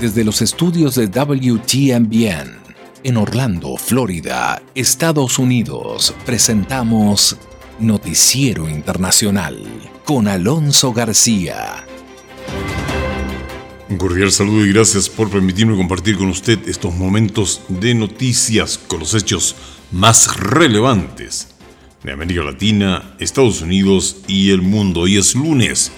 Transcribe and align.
Desde 0.00 0.22
los 0.22 0.42
estudios 0.42 0.94
de 0.94 1.08
WTMBN 1.08 2.56
en 3.02 3.16
Orlando, 3.16 3.76
Florida, 3.76 4.62
Estados 4.72 5.40
Unidos, 5.40 6.14
presentamos 6.24 7.36
Noticiero 7.80 8.68
Internacional 8.68 9.60
con 10.04 10.28
Alonso 10.28 10.92
García. 10.92 11.84
Un 13.88 13.98
cordial 13.98 14.30
saludo 14.30 14.64
y 14.64 14.72
gracias 14.72 15.08
por 15.08 15.30
permitirme 15.30 15.76
compartir 15.76 16.16
con 16.16 16.28
usted 16.28 16.60
estos 16.68 16.94
momentos 16.94 17.62
de 17.68 17.92
noticias 17.94 18.78
con 18.78 19.00
los 19.00 19.14
hechos 19.14 19.56
más 19.90 20.36
relevantes 20.36 21.48
de 22.04 22.12
América 22.12 22.42
Latina, 22.42 23.16
Estados 23.18 23.62
Unidos 23.62 24.18
y 24.28 24.50
el 24.50 24.62
mundo. 24.62 25.00
Hoy 25.00 25.16
es 25.16 25.34
lunes, 25.34 25.90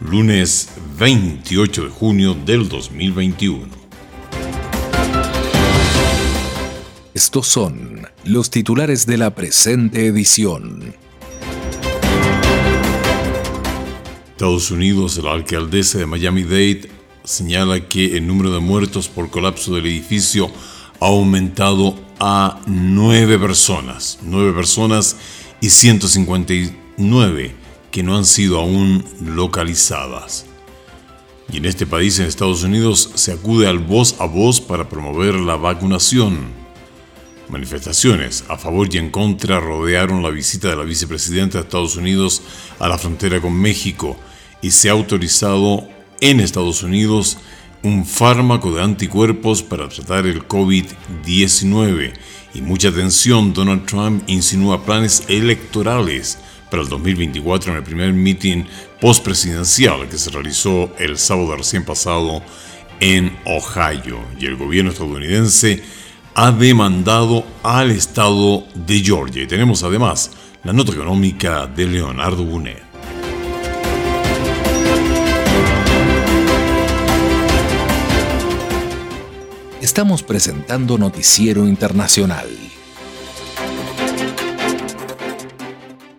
lunes 0.00 0.68
28 0.98 1.84
de 1.84 1.90
junio 1.90 2.34
del 2.34 2.68
2021. 2.68 3.66
Estos 7.14 7.48
son 7.48 8.06
los 8.24 8.50
titulares 8.50 9.06
de 9.06 9.18
la 9.18 9.34
presente 9.34 10.06
edición. 10.06 10.94
Estados 14.30 14.70
Unidos, 14.70 15.18
la 15.18 15.32
alcaldesa 15.32 15.98
de 15.98 16.06
Miami-Dade 16.06 16.88
señala 17.24 17.88
que 17.88 18.16
el 18.16 18.26
número 18.26 18.52
de 18.52 18.60
muertos 18.60 19.08
por 19.08 19.30
colapso 19.30 19.74
del 19.74 19.86
edificio 19.86 20.48
ha 21.00 21.06
aumentado 21.06 21.98
a 22.20 22.60
nueve 22.66 23.36
personas. 23.36 24.20
Nueve 24.22 24.52
personas 24.52 25.16
y 25.60 25.70
159 25.70 27.57
que 27.90 28.02
no 28.02 28.16
han 28.16 28.24
sido 28.24 28.58
aún 28.58 29.04
localizadas. 29.20 30.46
Y 31.50 31.58
en 31.58 31.64
este 31.64 31.86
país, 31.86 32.18
en 32.18 32.26
Estados 32.26 32.62
Unidos, 32.62 33.10
se 33.14 33.32
acude 33.32 33.66
al 33.66 33.78
voz 33.78 34.16
a 34.20 34.26
voz 34.26 34.60
para 34.60 34.88
promover 34.88 35.34
la 35.34 35.56
vacunación. 35.56 36.38
Manifestaciones 37.48 38.44
a 38.48 38.58
favor 38.58 38.88
y 38.92 38.98
en 38.98 39.10
contra 39.10 39.58
rodearon 39.58 40.22
la 40.22 40.28
visita 40.28 40.68
de 40.68 40.76
la 40.76 40.84
vicepresidenta 40.84 41.58
de 41.58 41.64
Estados 41.64 41.96
Unidos 41.96 42.42
a 42.78 42.88
la 42.88 42.98
frontera 42.98 43.40
con 43.40 43.54
México 43.54 44.16
y 44.60 44.70
se 44.70 44.90
ha 44.90 44.92
autorizado 44.92 45.88
en 46.20 46.40
Estados 46.40 46.82
Unidos 46.82 47.38
un 47.82 48.04
fármaco 48.04 48.72
de 48.72 48.82
anticuerpos 48.82 49.62
para 49.62 49.88
tratar 49.88 50.26
el 50.26 50.46
COVID-19 50.46 52.12
y 52.54 52.62
mucha 52.62 52.88
atención, 52.88 53.52
Donald 53.52 53.86
Trump 53.86 54.24
insinúa 54.26 54.84
planes 54.84 55.24
electorales 55.28 56.38
para 56.70 56.82
el 56.82 56.88
2024 56.88 57.72
en 57.72 57.78
el 57.78 57.84
primer 57.84 58.12
meeting 58.12 58.64
postpresidencial 59.00 60.08
que 60.08 60.18
se 60.18 60.30
realizó 60.30 60.90
el 60.98 61.18
sábado 61.18 61.56
recién 61.56 61.84
pasado 61.84 62.42
en 63.00 63.36
Ohio. 63.44 64.20
Y 64.38 64.46
el 64.46 64.56
gobierno 64.56 64.90
estadounidense 64.90 65.82
ha 66.34 66.52
demandado 66.52 67.44
al 67.62 67.90
estado 67.90 68.64
de 68.74 69.00
Georgia. 69.00 69.42
Y 69.42 69.46
tenemos 69.46 69.82
además 69.82 70.30
la 70.64 70.72
nota 70.72 70.92
económica 70.92 71.66
de 71.66 71.86
Leonardo 71.86 72.44
Bunet. 72.44 72.88
Estamos 79.80 80.22
presentando 80.22 80.98
Noticiero 80.98 81.66
Internacional. 81.66 82.48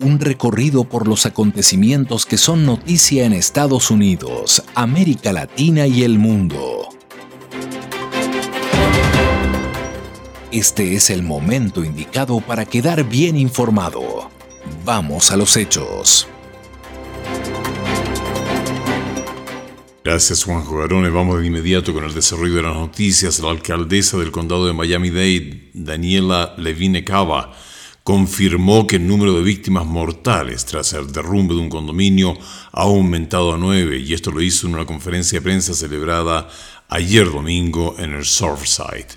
Un 0.02 0.22
recorrido 0.22 0.86
por 0.86 1.10
los 1.10 1.26
acontecimientos 1.26 2.26
que 2.26 2.38
son 2.38 2.66
noticia 2.66 3.26
en 3.26 3.34
Estados 3.34 3.92
Unidos, 3.92 4.64
América 4.74 5.34
Latina 5.34 5.88
y 5.88 6.04
el 6.04 6.18
mundo. 6.18 6.88
Este 10.54 10.96
es 10.96 11.10
el 11.10 11.22
momento 11.22 11.84
indicado 11.84 12.40
para 12.40 12.64
quedar 12.64 13.04
bien 13.10 13.36
informado. 13.36 14.32
Vamos 14.86 15.32
a 15.32 15.38
los 15.38 15.58
hechos. 15.58 16.30
Gracias 20.06 20.46
Juan 20.46 20.64
Garone. 20.64 21.10
Vamos 21.10 21.42
de 21.42 21.48
inmediato 21.48 21.94
con 21.94 22.06
el 22.06 22.14
desarrollo 22.14 22.56
de 22.56 22.64
las 22.64 22.74
noticias. 22.74 23.42
La 23.42 23.50
alcaldesa 23.50 24.18
del 24.18 24.32
condado 24.32 24.66
de 24.66 24.72
Miami-Dade, 24.72 25.72
Daniela 25.74 26.56
Levine 26.58 27.04
Cava, 27.04 27.54
confirmó 28.10 28.88
que 28.88 28.96
el 28.96 29.06
número 29.06 29.34
de 29.34 29.44
víctimas 29.44 29.86
mortales 29.86 30.66
tras 30.66 30.94
el 30.94 31.12
derrumbe 31.12 31.54
de 31.54 31.60
un 31.60 31.70
condominio 31.70 32.36
ha 32.72 32.82
aumentado 32.82 33.54
a 33.54 33.58
nueve 33.60 34.00
y 34.00 34.16
esto 34.16 34.32
lo 34.32 34.42
hizo 34.42 34.66
en 34.66 34.74
una 34.74 34.88
conferencia 34.88 35.38
de 35.38 35.44
prensa 35.44 35.76
celebrada 35.76 36.50
ayer 36.88 37.32
domingo 37.32 37.96
en 38.00 38.16
el 38.16 38.26
Surfside. 38.26 39.10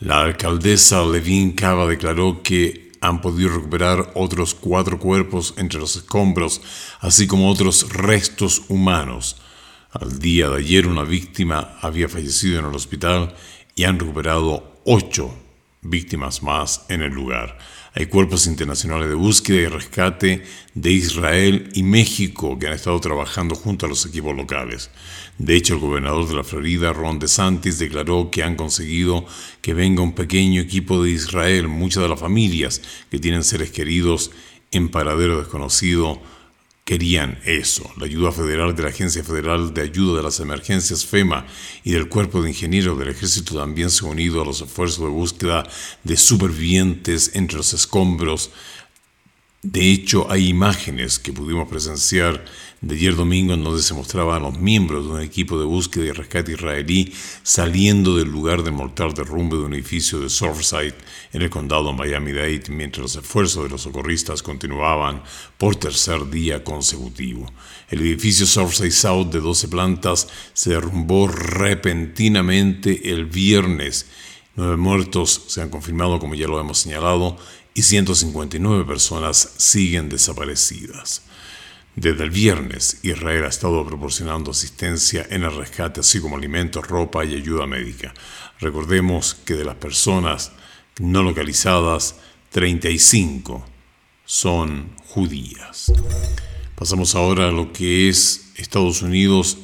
La 0.00 0.22
alcaldesa 0.22 1.06
Levine 1.06 1.54
Cava 1.54 1.86
declaró 1.86 2.42
que 2.42 2.90
han 3.00 3.20
podido 3.20 3.50
recuperar 3.50 4.10
otros 4.16 4.52
cuatro 4.52 4.98
cuerpos 4.98 5.54
entre 5.56 5.78
los 5.78 5.94
escombros, 5.94 6.60
así 6.98 7.28
como 7.28 7.48
otros 7.48 7.92
restos 7.92 8.62
humanos. 8.68 9.36
Al 9.92 10.18
día 10.18 10.48
de 10.48 10.56
ayer 10.56 10.88
una 10.88 11.04
víctima 11.04 11.78
había 11.80 12.08
fallecido 12.08 12.58
en 12.58 12.66
el 12.66 12.74
hospital 12.74 13.32
y 13.76 13.84
han 13.84 14.00
recuperado 14.00 14.80
ocho 14.84 15.32
víctimas 15.82 16.42
más 16.42 16.84
en 16.88 17.02
el 17.02 17.12
lugar. 17.12 17.58
Hay 17.96 18.06
cuerpos 18.06 18.48
internacionales 18.48 19.08
de 19.08 19.14
búsqueda 19.14 19.60
y 19.60 19.66
rescate 19.68 20.42
de 20.74 20.90
Israel 20.90 21.70
y 21.74 21.84
México 21.84 22.58
que 22.58 22.66
han 22.66 22.72
estado 22.72 22.98
trabajando 22.98 23.54
junto 23.54 23.86
a 23.86 23.88
los 23.88 24.04
equipos 24.04 24.36
locales. 24.36 24.90
De 25.38 25.54
hecho, 25.54 25.74
el 25.74 25.80
gobernador 25.80 26.26
de 26.26 26.34
la 26.34 26.42
Florida, 26.42 26.92
Ron 26.92 27.20
DeSantis, 27.20 27.78
declaró 27.78 28.32
que 28.32 28.42
han 28.42 28.56
conseguido 28.56 29.24
que 29.60 29.74
venga 29.74 30.02
un 30.02 30.16
pequeño 30.16 30.60
equipo 30.60 31.04
de 31.04 31.10
Israel. 31.10 31.68
Muchas 31.68 32.02
de 32.02 32.08
las 32.08 32.18
familias 32.18 32.82
que 33.12 33.20
tienen 33.20 33.44
seres 33.44 33.70
queridos 33.70 34.32
en 34.72 34.88
paradero 34.88 35.38
desconocido 35.38 36.20
querían 36.84 37.38
eso. 37.46 37.90
La 37.96 38.04
ayuda 38.04 38.30
federal 38.30 38.74
de 38.76 38.82
la 38.82 38.90
Agencia 38.90 39.24
Federal 39.24 39.72
de 39.72 39.82
Ayuda 39.82 40.18
de 40.18 40.22
las 40.22 40.38
Emergencias 40.40 41.06
FEMA 41.06 41.46
y 41.82 41.92
del 41.92 42.08
Cuerpo 42.08 42.42
de 42.42 42.50
Ingenieros 42.50 42.98
del 42.98 43.08
Ejército 43.08 43.56
también 43.56 43.90
se 43.90 44.04
han 44.04 44.12
unido 44.12 44.42
a 44.42 44.44
los 44.44 44.60
esfuerzos 44.60 45.00
de 45.00 45.10
búsqueda 45.10 45.66
de 46.02 46.16
supervivientes 46.16 47.30
entre 47.34 47.56
los 47.56 47.72
escombros 47.72 48.50
de 49.64 49.90
hecho, 49.90 50.30
hay 50.30 50.48
imágenes 50.48 51.18
que 51.18 51.32
pudimos 51.32 51.66
presenciar 51.66 52.44
de 52.82 52.96
ayer 52.96 53.16
domingo 53.16 53.54
en 53.54 53.64
donde 53.64 53.82
se 53.82 53.94
mostraban 53.94 54.42
los 54.42 54.58
miembros 54.58 55.06
de 55.06 55.12
un 55.12 55.22
equipo 55.22 55.58
de 55.58 55.64
búsqueda 55.64 56.04
y 56.04 56.10
rescate 56.10 56.52
israelí 56.52 57.14
saliendo 57.42 58.14
del 58.14 58.28
lugar 58.28 58.62
del 58.62 58.74
mortal 58.74 59.14
derrumbe 59.14 59.56
de 59.56 59.62
un 59.62 59.72
edificio 59.72 60.20
de 60.20 60.28
Surfside 60.28 60.94
en 61.32 61.40
el 61.40 61.48
condado 61.48 61.94
Miami-Dade 61.94 62.64
mientras 62.68 63.00
los 63.00 63.16
esfuerzos 63.16 63.64
de 63.64 63.70
los 63.70 63.80
socorristas 63.80 64.42
continuaban 64.42 65.22
por 65.56 65.76
tercer 65.76 66.28
día 66.28 66.62
consecutivo. 66.62 67.50
El 67.88 68.02
edificio 68.02 68.44
Surfside 68.44 68.90
South 68.90 69.28
de 69.28 69.40
12 69.40 69.68
plantas 69.68 70.28
se 70.52 70.70
derrumbó 70.70 71.26
repentinamente 71.26 73.10
el 73.14 73.24
viernes. 73.24 74.10
Nueve 74.56 74.76
muertos 74.76 75.46
se 75.48 75.62
han 75.62 75.70
confirmado, 75.70 76.20
como 76.20 76.34
ya 76.34 76.46
lo 76.46 76.60
hemos 76.60 76.78
señalado, 76.78 77.38
y 77.74 77.82
159 77.82 78.84
personas 78.84 79.54
siguen 79.56 80.08
desaparecidas. 80.08 81.22
Desde 81.96 82.24
el 82.24 82.30
viernes, 82.30 82.98
Israel 83.02 83.44
ha 83.44 83.48
estado 83.48 83.84
proporcionando 83.84 84.52
asistencia 84.52 85.26
en 85.28 85.42
el 85.42 85.54
rescate, 85.54 86.00
así 86.00 86.20
como 86.20 86.36
alimentos, 86.36 86.86
ropa 86.86 87.24
y 87.24 87.34
ayuda 87.34 87.66
médica. 87.66 88.14
Recordemos 88.60 89.34
que 89.34 89.54
de 89.54 89.64
las 89.64 89.76
personas 89.76 90.52
no 90.98 91.22
localizadas, 91.22 92.16
35 92.50 93.64
son 94.24 94.90
judías. 95.06 95.92
Pasamos 96.76 97.14
ahora 97.14 97.48
a 97.48 97.52
lo 97.52 97.72
que 97.72 98.08
es 98.08 98.52
Estados 98.56 99.02
Unidos 99.02 99.58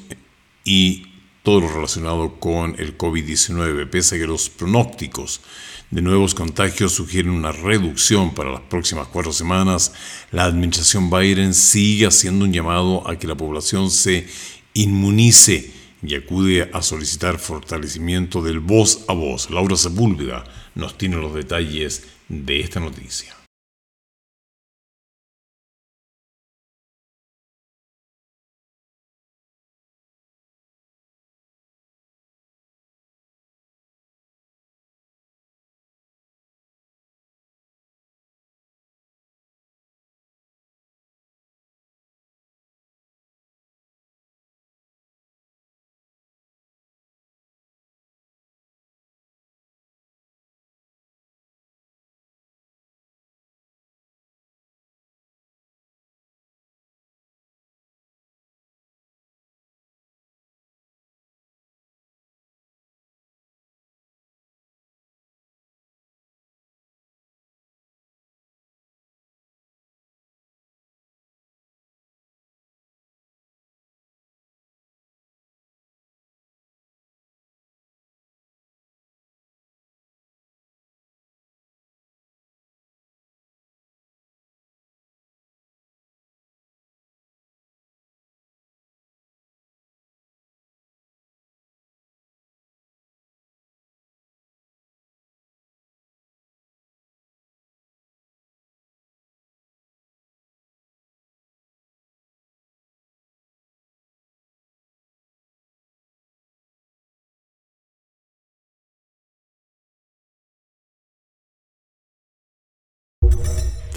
y 0.65 1.07
todo 1.43 1.61
lo 1.61 1.69
relacionado 1.69 2.39
con 2.39 2.75
el 2.79 2.99
COVID-19, 2.99 3.89
pese 3.89 4.17
a 4.17 4.19
que 4.19 4.27
los 4.27 4.51
pronósticos 4.51 5.41
de 5.91 6.03
nuevos 6.03 6.35
contagios 6.35 6.93
sugieren 6.93 7.33
una 7.33 7.51
reducción 7.51 8.33
para 8.33 8.53
las 8.53 8.61
próximas 8.61 9.09
cuatro 9.09 9.33
semanas, 9.33 9.93
la 10.31 10.45
administración 10.45 11.11
Biden 11.11 11.53
sigue 11.53 12.07
haciendo 12.07 12.45
un 12.45 12.53
llamado 12.53 13.09
a 13.09 13.19
que 13.19 13.27
la 13.27 13.35
población 13.35 13.91
se 13.91 14.29
inmunice 14.73 15.73
y 16.03 16.15
acude 16.15 16.71
a 16.73 16.83
solicitar 16.83 17.39
fortalecimiento 17.39 18.41
del 18.41 18.61
voz 18.61 19.05
a 19.09 19.13
voz. 19.13 19.51
Laura 19.51 19.77
Sepúlveda 19.77 20.45
nos 20.75 20.97
tiene 20.97 21.17
los 21.17 21.35
detalles 21.35 22.05
de 22.29 22.61
esta 22.61 22.79
noticia. 22.79 23.40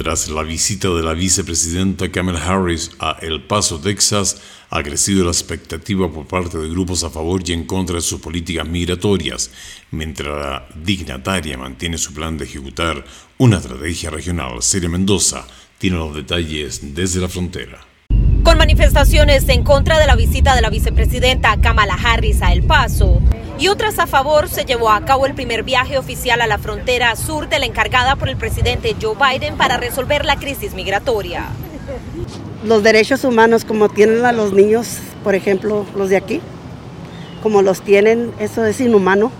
Tras 0.03 0.27
la 0.27 0.43
visita 0.43 0.89
de 0.89 1.01
la 1.01 1.13
vicepresidenta 1.13 2.11
Kamala 2.11 2.45
Harris 2.45 2.91
a 2.99 3.19
El 3.21 3.41
Paso, 3.43 3.79
Texas, 3.79 4.41
ha 4.69 4.83
crecido 4.83 5.23
la 5.23 5.31
expectativa 5.31 6.11
por 6.11 6.27
parte 6.27 6.57
de 6.57 6.67
grupos 6.67 7.05
a 7.05 7.09
favor 7.09 7.41
y 7.45 7.53
en 7.53 7.65
contra 7.65 7.95
de 7.95 8.01
sus 8.01 8.19
políticas 8.19 8.67
migratorias, 8.67 9.49
mientras 9.91 10.27
la 10.27 10.67
dignataria 10.75 11.57
mantiene 11.57 11.97
su 11.97 12.13
plan 12.13 12.37
de 12.37 12.43
ejecutar 12.43 13.05
una 13.37 13.59
estrategia 13.59 14.09
regional. 14.09 14.61
Celia 14.61 14.89
Mendoza 14.89 15.47
tiene 15.77 15.95
los 15.95 16.13
detalles 16.13 16.93
desde 16.93 17.21
la 17.21 17.29
frontera. 17.29 17.92
Con 18.43 18.57
manifestaciones 18.57 19.47
en 19.47 19.63
contra 19.63 19.99
de 19.99 20.05
la 20.05 20.15
visita 20.15 20.53
de 20.53 20.61
la 20.61 20.69
vicepresidenta 20.69 21.55
Kamala 21.61 21.95
Harris 21.95 22.41
a 22.41 22.51
El 22.51 22.63
Paso 22.63 23.21
y 23.57 23.69
otras 23.69 23.99
a 23.99 24.07
favor, 24.07 24.49
se 24.49 24.65
llevó 24.65 24.89
a 24.89 25.05
cabo 25.05 25.25
el 25.25 25.33
primer 25.33 25.63
viaje 25.63 25.97
oficial 25.97 26.41
a 26.41 26.47
la 26.47 26.57
frontera 26.57 27.15
sur 27.15 27.47
de 27.47 27.59
la 27.59 27.65
encargada 27.65 28.17
por 28.17 28.27
el 28.27 28.35
presidente 28.35 28.97
Joe 29.01 29.15
Biden 29.15 29.55
para 29.55 29.77
resolver 29.77 30.25
la 30.25 30.35
crisis 30.35 30.73
migratoria. 30.73 31.45
Los 32.65 32.83
derechos 32.83 33.23
humanos 33.23 33.63
como 33.63 33.87
tienen 33.87 34.25
a 34.25 34.33
los 34.33 34.51
niños, 34.51 34.97
por 35.23 35.35
ejemplo, 35.35 35.85
los 35.95 36.09
de 36.09 36.17
aquí, 36.17 36.41
como 37.41 37.61
los 37.61 37.81
tienen, 37.81 38.33
eso 38.39 38.65
es 38.65 38.81
inhumano. 38.81 39.31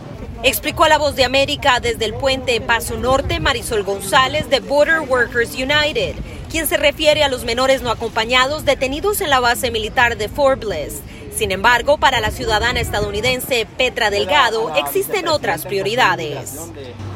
Explicó 0.44 0.86
a 0.86 0.90
la 0.90 0.98
voz 0.98 1.16
de 1.16 1.26
América 1.26 1.80
desde 1.82 2.06
el 2.06 2.14
puente 2.14 2.60
Paso 2.62 2.98
Norte 2.98 3.40
Marisol 3.40 3.84
González 3.84 4.50
de 4.50 4.60
Border 4.62 5.02
Workers 5.02 5.56
United 5.56 6.16
quien 6.54 6.68
se 6.68 6.78
refiere 6.78 7.24
a 7.24 7.30
los 7.30 7.46
menores 7.46 7.82
no 7.82 7.90
acompañados 7.90 8.64
detenidos 8.64 9.22
en 9.22 9.32
la 9.32 9.40
base 9.40 9.72
militar 9.72 10.18
de 10.18 10.30
Fort 10.30 10.64
Bliss. 10.64 11.02
Sin 11.36 11.52
embargo, 11.52 11.98
para 11.98 12.20
la 12.20 12.30
ciudadana 12.30 12.80
estadounidense 12.80 13.66
Petra 13.76 14.12
Delgado 14.12 14.72
existen 14.76 15.28
otras 15.30 15.66
prioridades. 15.66 16.70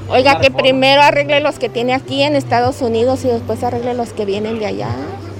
Oiga, 0.10 0.40
que 0.40 0.50
primero 0.50 1.04
arregle 1.04 1.40
los 1.40 1.60
que 1.60 1.70
tiene 1.70 1.94
aquí 1.94 2.24
en 2.24 2.36
Estados 2.36 2.82
Unidos 2.82 3.26
y 3.26 3.28
después 3.28 3.64
arregle 3.64 3.94
los 3.94 4.12
que 4.12 4.26
vienen 4.26 4.58
de 4.58 4.66
allá. 4.66 4.90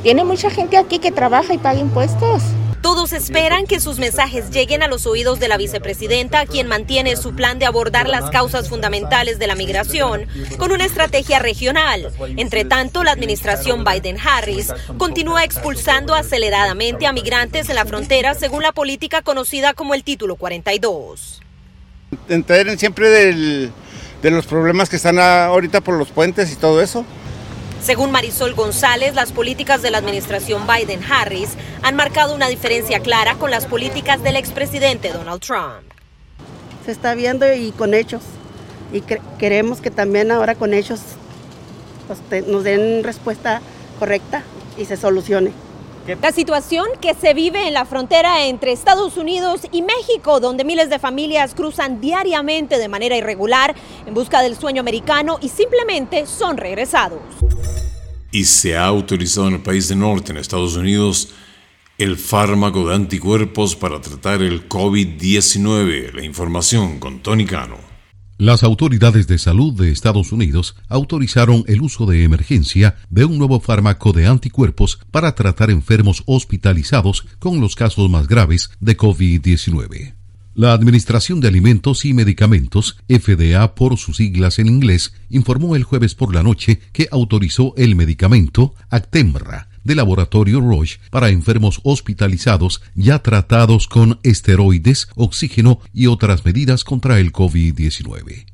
Tiene 0.04 0.24
mucha 0.24 0.52
gente 0.52 0.78
aquí 0.78 1.00
que 1.00 1.12
trabaja 1.12 1.56
y 1.56 1.58
paga 1.58 1.80
impuestos. 1.80 2.44
Todos 2.82 3.12
esperan 3.12 3.66
que 3.68 3.80
sus 3.80 4.00
mensajes 4.00 4.50
lleguen 4.52 4.84
a 4.84 4.88
los 4.88 5.06
oídos 5.06 5.40
de 5.40 5.48
la 5.48 5.58
vicepresidenta, 5.58 6.46
quien 6.46 6.68
mantiene 6.68 7.16
su 7.16 7.34
plan 7.34 7.60
de 7.60 7.66
abordar 7.66 8.08
las 8.08 8.30
causas 8.30 8.70
fundamentales 8.70 9.40
de 9.40 9.48
la 9.48 9.56
migración 9.56 10.28
con 10.58 10.72
una 10.72 10.86
estrategia 10.86 11.40
regional. 11.40 12.12
Entre 12.38 12.66
tanto, 12.66 13.04
la 13.04 13.12
administración 13.12 13.84
Biden-Harris 13.84 14.74
continúa 14.98 15.44
expulsando 15.44 16.16
aceleradamente 16.16 17.08
a 17.08 17.14
migrantes 17.14 17.70
en 17.70 17.76
la 17.76 17.86
frontera 17.86 18.34
según 18.36 18.64
la 18.64 18.72
política 18.72 19.22
conocida 19.22 19.74
como 19.74 19.94
el 19.94 20.04
Título 20.04 20.36
42. 20.36 21.42
Enteren 22.30 22.78
siempre 22.78 23.10
de 23.10 24.32
los 24.32 24.46
problemas 24.46 24.90
que 24.90 24.96
están 24.96 25.20
ahorita 25.20 25.82
por 25.82 25.98
los 25.98 26.10
puentes 26.10 26.52
y 26.52 26.56
todo 26.56 26.82
eso. 26.82 27.06
Según 27.82 28.12
Marisol 28.12 28.54
González, 28.54 29.16
las 29.16 29.32
políticas 29.32 29.82
de 29.82 29.92
la 29.92 30.00
administración 30.00 30.68
Biden-Harris 30.68 31.52
han 31.84 31.96
marcado 31.96 32.36
una 32.36 32.48
diferencia 32.48 33.00
clara 33.00 33.36
con 33.36 33.52
las 33.52 33.66
políticas 33.66 34.22
del 34.24 34.36
expresidente 34.36 35.12
Donald 35.14 35.42
Trump. 35.42 35.92
Se 36.86 36.92
está 36.92 37.16
viendo 37.16 37.52
y 37.54 37.72
con 37.72 37.94
hechos. 37.94 38.24
Y 38.92 39.02
queremos 39.38 39.80
que 39.80 39.92
también 39.92 40.32
ahora 40.32 40.56
con 40.56 40.74
hechos 40.74 41.00
pues, 42.08 42.48
nos 42.48 42.64
den 42.64 43.04
respuesta 43.04 43.62
correcta 44.00 44.44
y 44.78 44.86
se 44.86 44.98
solucione. 44.98 45.52
La 46.08 46.32
situación 46.32 46.88
que 47.02 47.14
se 47.14 47.34
vive 47.34 47.68
en 47.68 47.74
la 47.74 47.84
frontera 47.84 48.46
entre 48.46 48.72
Estados 48.72 49.18
Unidos 49.18 49.62
y 49.74 49.82
México, 49.82 50.40
donde 50.40 50.64
miles 50.64 50.90
de 50.90 51.00
familias 51.00 51.54
cruzan 51.54 52.00
diariamente 52.00 52.78
de 52.78 52.88
manera 52.88 53.18
irregular 53.18 53.76
en 54.06 54.14
busca 54.14 54.42
del 54.42 54.56
sueño 54.56 54.80
americano 54.80 55.38
y 55.42 55.50
simplemente 55.50 56.26
son 56.26 56.56
regresados. 56.56 57.20
Y 58.32 58.46
se 58.46 58.78
ha 58.78 58.86
autorizado 58.86 59.50
en 59.50 59.56
el 59.56 59.62
país 59.62 59.90
de 59.90 59.98
norte, 59.98 60.32
en 60.32 60.38
Estados 60.38 60.78
Unidos, 60.78 61.34
el 61.98 62.16
fármaco 62.16 62.88
de 62.88 62.96
anticuerpos 62.96 63.76
para 63.76 64.00
tratar 64.00 64.42
el 64.42 64.70
COVID-19. 64.70 66.14
La 66.14 66.24
información 66.24 67.00
con 67.00 67.20
Tony 67.20 67.46
Cano. 67.46 67.87
Las 68.40 68.62
autoridades 68.62 69.26
de 69.26 69.40
salud 69.40 69.74
de 69.74 69.92
Estados 69.92 70.32
Unidos 70.32 70.76
autorizaron 70.90 71.64
el 71.66 71.82
uso 71.82 72.06
de 72.06 72.24
emergencia 72.24 72.96
de 73.10 73.26
un 73.26 73.40
nuevo 73.40 73.60
fármaco 73.60 74.14
de 74.14 74.28
anticuerpos 74.28 75.00
para 75.10 75.34
tratar 75.34 75.72
enfermos 75.72 76.22
hospitalizados 76.28 77.26
con 77.40 77.60
los 77.60 77.76
casos 77.76 78.12
más 78.12 78.28
graves 78.28 78.70
de 78.80 78.96
COVID-19. 78.96 80.14
La 80.54 80.74
Administración 80.74 81.40
de 81.40 81.48
Alimentos 81.48 82.06
y 82.06 82.14
Medicamentos, 82.14 82.98
FDA 83.10 83.74
por 83.74 83.98
sus 83.98 84.18
siglas 84.18 84.60
en 84.60 84.68
inglés, 84.68 85.14
informó 85.30 85.76
el 85.76 85.84
jueves 85.84 86.14
por 86.14 86.36
la 86.36 86.44
noche 86.44 86.80
que 86.94 87.08
autorizó 87.12 87.74
el 87.76 87.96
medicamento 87.96 88.76
Actemra 88.92 89.70
de 89.88 89.96
laboratorio 89.96 90.60
Roche 90.60 91.00
para 91.10 91.30
enfermos 91.30 91.80
hospitalizados 91.84 92.82
ya 92.94 93.20
tratados 93.20 93.88
con 93.88 94.20
esteroides, 94.22 95.08
oxígeno 95.16 95.80
y 95.94 96.06
otras 96.06 96.46
medidas 96.46 96.84
contra 96.84 97.20
el 97.20 97.32
COVID-19. 97.32 98.46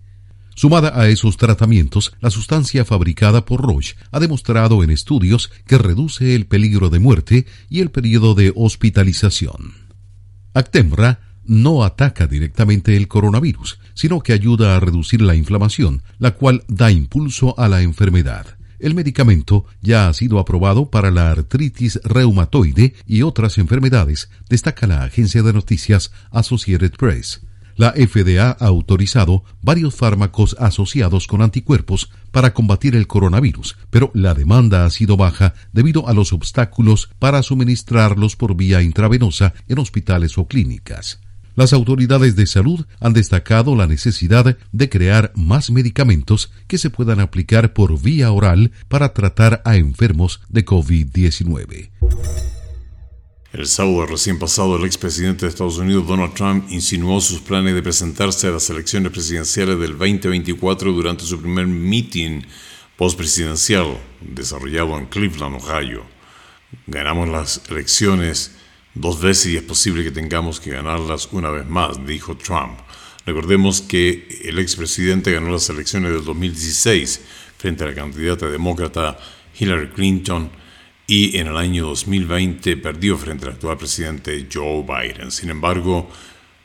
Sumada 0.55 0.93
a 0.93 1.09
esos 1.09 1.37
tratamientos, 1.37 2.13
la 2.21 2.29
sustancia 2.29 2.85
fabricada 2.85 3.43
por 3.43 3.61
Roche 3.61 3.95
ha 4.11 4.19
demostrado 4.19 4.83
en 4.83 4.91
estudios 4.91 5.51
que 5.65 5.79
reduce 5.79 6.35
el 6.35 6.45
peligro 6.45 6.91
de 6.91 6.99
muerte 6.99 7.47
y 7.69 7.81
el 7.81 7.89
periodo 7.89 8.35
de 8.35 8.53
hospitalización. 8.55 9.73
Actemra 10.53 11.19
no 11.45 11.83
ataca 11.83 12.27
directamente 12.27 12.95
el 12.95 13.07
coronavirus, 13.07 13.79
sino 13.95 14.21
que 14.21 14.33
ayuda 14.33 14.75
a 14.75 14.79
reducir 14.79 15.21
la 15.23 15.35
inflamación, 15.35 16.03
la 16.19 16.35
cual 16.35 16.63
da 16.67 16.91
impulso 16.91 17.59
a 17.59 17.67
la 17.67 17.81
enfermedad. 17.81 18.55
El 18.83 18.95
medicamento 18.95 19.63
ya 19.81 20.09
ha 20.09 20.13
sido 20.13 20.39
aprobado 20.39 20.89
para 20.89 21.09
la 21.09 21.31
artritis 21.31 22.01
reumatoide 22.03 22.93
y 23.07 23.21
otras 23.21 23.57
enfermedades, 23.57 24.29
destaca 24.49 24.87
la 24.87 25.05
agencia 25.05 25.41
de 25.41 25.53
noticias 25.53 26.11
Associated 26.31 26.91
Press. 26.91 27.43
La 27.77 27.93
FDA 27.93 28.49
ha 28.49 28.65
autorizado 28.65 29.45
varios 29.61 29.95
fármacos 29.95 30.57
asociados 30.59 31.27
con 31.27 31.41
anticuerpos 31.41 32.11
para 32.33 32.53
combatir 32.53 32.97
el 32.97 33.07
coronavirus, 33.07 33.77
pero 33.89 34.11
la 34.13 34.33
demanda 34.33 34.83
ha 34.83 34.89
sido 34.89 35.15
baja 35.15 35.53
debido 35.71 36.09
a 36.09 36.13
los 36.13 36.33
obstáculos 36.33 37.09
para 37.19 37.41
suministrarlos 37.41 38.35
por 38.35 38.53
vía 38.53 38.81
intravenosa 38.81 39.53
en 39.69 39.79
hospitales 39.79 40.37
o 40.37 40.45
clínicas. 40.45 41.22
Las 41.55 41.71
autoridades 41.71 42.35
de 42.35 42.47
salud 42.47 42.85
han 42.99 43.13
destacado 43.13 43.75
la 43.75 43.85
necesidad 43.85 44.57
de 44.71 44.89
crear 44.89 45.31
más 45.35 45.69
medicamentos 45.69 46.51
que 46.67 46.79
se 46.79 46.89
puedan 46.89 47.19
aplicar 47.19 47.73
por 47.73 48.01
vía 48.01 48.31
oral 48.31 48.71
para 48.87 49.13
tratar 49.13 49.61
a 49.63 49.75
enfermos 49.75 50.41
de 50.49 50.65
COVID-19. 50.65 51.91
El 53.53 53.67
sábado 53.67 54.07
recién 54.07 54.39
pasado, 54.39 54.77
el 54.77 54.85
expresidente 54.85 55.45
de 55.45 55.49
Estados 55.49 55.77
Unidos, 55.77 56.07
Donald 56.07 56.33
Trump, 56.33 56.65
insinuó 56.71 57.21
sus 57.21 57.39
planes 57.39 57.75
de 57.75 57.83
presentarse 57.83 58.47
a 58.47 58.51
las 58.51 58.67
elecciones 58.71 59.11
presidenciales 59.11 59.77
del 59.77 59.91
2024 59.91 60.91
durante 60.91 61.23
su 61.23 61.39
primer 61.39 61.67
meeting 61.67 62.41
postpresidencial 62.97 63.99
desarrollado 64.21 64.97
en 64.97 65.05
Cleveland, 65.05 65.57
Ohio. 65.57 66.03
Ganamos 66.87 67.29
las 67.29 67.61
elecciones 67.69 68.55
dos 68.95 69.21
veces 69.21 69.53
y 69.53 69.57
es 69.57 69.63
posible 69.63 70.03
que 70.03 70.11
tengamos 70.11 70.59
que 70.59 70.71
ganarlas 70.71 71.29
una 71.31 71.49
vez 71.49 71.67
más, 71.67 72.05
dijo 72.05 72.37
Trump. 72.37 72.79
Recordemos 73.25 73.81
que 73.81 74.27
el 74.43 74.59
expresidente 74.59 75.31
ganó 75.31 75.51
las 75.51 75.69
elecciones 75.69 76.11
del 76.11 76.25
2016 76.25 77.21
frente 77.57 77.83
a 77.83 77.87
la 77.87 77.95
candidata 77.95 78.49
demócrata 78.49 79.17
Hillary 79.57 79.89
Clinton 79.89 80.49
y 81.07 81.37
en 81.37 81.47
el 81.47 81.57
año 81.57 81.85
2020 81.87 82.77
perdió 82.77 83.17
frente 83.17 83.45
al 83.45 83.53
actual 83.53 83.77
presidente 83.77 84.47
Joe 84.51 84.83
Biden. 84.83 85.31
Sin 85.31 85.49
embargo, 85.49 86.09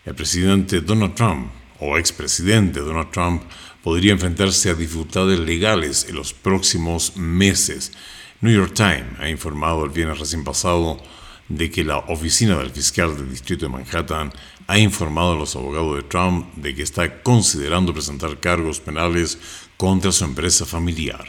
el 0.05 0.15
presidente 0.15 0.81
Donald 0.81 1.15
Trump 1.15 1.51
o 1.81 1.97
expresidente 1.97 2.81
Donald 2.81 3.11
Trump 3.11 3.43
podría 3.83 4.13
enfrentarse 4.13 4.71
a 4.71 4.75
dificultades 4.75 5.39
legales 5.39 6.07
en 6.09 6.17
los 6.17 6.33
próximos 6.33 7.17
meses. 7.17 7.93
New 8.41 8.53
York 8.53 8.75
Times 8.75 9.19
ha 9.21 9.29
informado 9.29 9.85
el 9.85 9.91
viernes 9.91 10.19
recién 10.19 10.45
pasado 10.45 11.01
de 11.49 11.71
que 11.71 11.85
la 11.85 11.99
oficina 11.99 12.59
del 12.59 12.71
fiscal 12.71 13.17
del 13.17 13.31
distrito 13.31 13.67
de 13.67 13.73
Manhattan 13.73 14.33
ha 14.67 14.79
informado 14.79 15.33
a 15.33 15.37
los 15.37 15.57
abogados 15.57 15.97
de 15.97 16.03
Trump 16.03 16.55
de 16.57 16.75
que 16.75 16.83
está 16.83 17.23
considerando 17.23 17.93
presentar 17.93 18.39
cargos 18.39 18.81
penales 18.81 19.39
contra 19.77 20.13
su 20.13 20.25
empresa 20.25 20.67
familiar. 20.67 21.25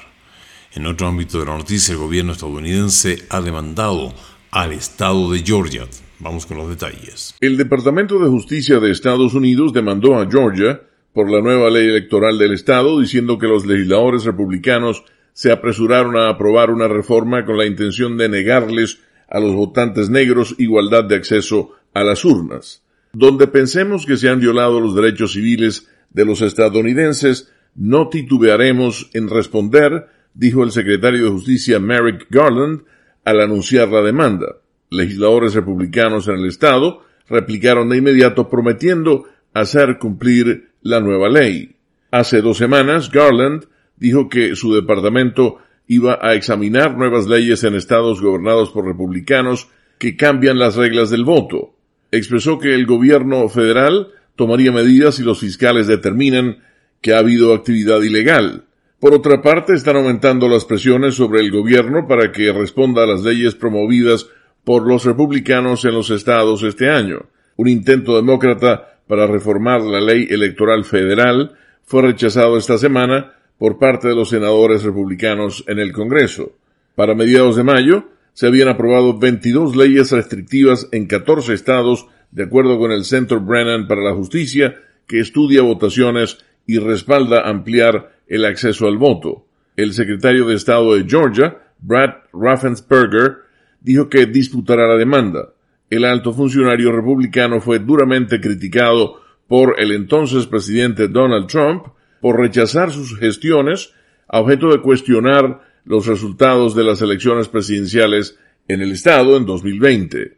En 0.73 0.85
otro 0.85 1.07
ámbito 1.07 1.39
de 1.39 1.45
la 1.45 1.57
noticia, 1.57 1.93
el 1.93 1.99
gobierno 1.99 2.33
estadounidense 2.33 3.25
ha 3.29 3.41
demandado 3.41 4.13
al 4.51 4.73
estado 4.73 5.31
de 5.31 5.39
Georgia. 5.39 5.87
Vamos 6.19 6.45
con 6.45 6.57
los 6.57 6.69
detalles. 6.69 7.35
El 7.39 7.57
Departamento 7.57 8.19
de 8.19 8.29
Justicia 8.29 8.79
de 8.79 8.91
Estados 8.91 9.33
Unidos 9.33 9.73
demandó 9.73 10.19
a 10.19 10.29
Georgia 10.29 10.81
por 11.13 11.31
la 11.31 11.41
nueva 11.41 11.69
ley 11.69 11.87
electoral 11.87 12.37
del 12.37 12.53
estado 12.53 12.99
diciendo 12.99 13.39
que 13.39 13.47
los 13.47 13.65
legisladores 13.65 14.25
republicanos 14.25 15.03
se 15.33 15.51
apresuraron 15.51 16.17
a 16.17 16.29
aprobar 16.29 16.69
una 16.69 16.87
reforma 16.87 17.45
con 17.45 17.57
la 17.57 17.65
intención 17.65 18.17
de 18.17 18.27
negarles 18.29 18.99
a 19.29 19.39
los 19.39 19.53
votantes 19.53 20.09
negros 20.09 20.55
igualdad 20.57 21.03
de 21.03 21.15
acceso 21.15 21.71
a 21.93 22.03
las 22.03 22.25
urnas. 22.25 22.83
Donde 23.13 23.47
pensemos 23.47 24.05
que 24.05 24.17
se 24.17 24.29
han 24.29 24.39
violado 24.39 24.79
los 24.79 24.95
derechos 24.95 25.33
civiles 25.33 25.87
de 26.11 26.25
los 26.25 26.41
estadounidenses, 26.41 27.51
no 27.75 28.09
titubearemos 28.09 29.09
en 29.13 29.29
responder 29.29 30.07
dijo 30.33 30.63
el 30.63 30.71
secretario 30.71 31.25
de 31.25 31.31
Justicia 31.31 31.79
Merrick 31.79 32.27
Garland 32.29 32.83
al 33.25 33.41
anunciar 33.41 33.89
la 33.89 34.01
demanda. 34.01 34.57
Legisladores 34.89 35.53
republicanos 35.53 36.27
en 36.27 36.35
el 36.35 36.47
estado 36.47 37.03
replicaron 37.27 37.89
de 37.89 37.97
inmediato 37.97 38.49
prometiendo 38.49 39.25
hacer 39.53 39.99
cumplir 39.99 40.69
la 40.81 40.99
nueva 40.99 41.29
ley. 41.29 41.75
Hace 42.11 42.41
dos 42.41 42.57
semanas, 42.57 43.11
Garland 43.11 43.65
dijo 43.97 44.29
que 44.29 44.55
su 44.55 44.73
departamento 44.73 45.57
iba 45.89 46.19
a 46.21 46.35
examinar 46.35 46.95
nuevas 46.95 47.25
leyes 47.25 47.63
en 47.63 47.73
estados 47.73 48.21
gobernados 48.21 48.69
por 48.69 48.85
republicanos 48.85 49.69
que 49.97 50.15
cambian 50.15 50.59
las 50.59 50.75
reglas 50.75 51.09
del 51.09 51.25
voto. 51.25 51.73
Expresó 52.11 52.59
que 52.59 52.75
el 52.75 52.85
gobierno 52.85 53.49
federal 53.49 54.09
tomaría 54.35 54.71
medidas 54.71 55.15
si 55.15 55.23
los 55.23 55.39
fiscales 55.39 55.87
determinan 55.87 56.59
que 57.01 57.13
ha 57.13 57.17
habido 57.17 57.55
actividad 57.55 58.03
ilegal. 58.03 58.65
Por 58.99 59.15
otra 59.15 59.41
parte, 59.41 59.73
están 59.73 59.95
aumentando 59.95 60.47
las 60.47 60.63
presiones 60.63 61.15
sobre 61.15 61.39
el 61.39 61.49
gobierno 61.49 62.07
para 62.07 62.31
que 62.31 62.53
responda 62.53 63.03
a 63.03 63.07
las 63.07 63.23
leyes 63.23 63.55
promovidas 63.55 64.27
por 64.63 64.87
los 64.87 65.05
republicanos 65.05 65.85
en 65.85 65.95
los 65.95 66.11
estados 66.11 66.61
este 66.61 66.91
año. 66.91 67.25
Un 67.55 67.67
intento 67.67 68.15
demócrata 68.15 68.99
para 69.07 69.25
reformar 69.25 69.81
la 69.81 70.01
ley 70.01 70.27
electoral 70.29 70.85
federal 70.85 71.55
fue 71.83 72.03
rechazado 72.03 72.57
esta 72.59 72.77
semana 72.77 73.38
por 73.59 73.77
parte 73.77 74.07
de 74.07 74.15
los 74.15 74.29
senadores 74.29 74.83
republicanos 74.83 75.63
en 75.67 75.77
el 75.77 75.91
Congreso. 75.91 76.53
Para 76.95 77.13
mediados 77.13 77.57
de 77.57 77.63
mayo, 77.63 78.05
se 78.33 78.47
habían 78.47 78.69
aprobado 78.69 79.19
22 79.19 79.75
leyes 79.75 80.11
restrictivas 80.11 80.87
en 80.91 81.05
14 81.05 81.53
estados, 81.53 82.07
de 82.31 82.43
acuerdo 82.43 82.79
con 82.79 82.91
el 82.91 83.03
Centro 83.03 83.41
Brennan 83.41 83.87
para 83.87 84.01
la 84.01 84.15
Justicia, 84.15 84.75
que 85.05 85.19
estudia 85.19 85.61
votaciones 85.61 86.37
y 86.65 86.79
respalda 86.79 87.49
ampliar 87.49 88.13
el 88.27 88.45
acceso 88.45 88.87
al 88.87 88.97
voto. 88.97 89.45
El 89.75 89.93
secretario 89.93 90.47
de 90.47 90.55
Estado 90.55 90.95
de 90.95 91.03
Georgia, 91.07 91.57
Brad 91.79 92.11
Raffensperger, 92.31 93.39
dijo 93.81 94.07
que 94.07 94.25
disputará 94.25 94.87
la 94.87 94.95
demanda. 94.95 95.49
El 95.89 96.05
alto 96.05 96.31
funcionario 96.31 96.91
republicano 96.91 97.59
fue 97.59 97.79
duramente 97.79 98.39
criticado 98.39 99.21
por 99.47 99.75
el 99.79 99.91
entonces 99.91 100.45
presidente 100.45 101.07
Donald 101.07 101.47
Trump 101.47 101.87
por 102.21 102.39
rechazar 102.39 102.91
sus 102.91 103.17
gestiones 103.17 103.93
a 104.27 104.39
objeto 104.39 104.69
de 104.69 104.81
cuestionar 104.81 105.61
los 105.85 106.05
resultados 106.05 106.75
de 106.75 106.83
las 106.83 107.01
elecciones 107.01 107.47
presidenciales 107.47 108.37
en 108.67 108.81
el 108.81 108.91
estado 108.91 109.37
en 109.37 109.45
2020. 109.45 110.37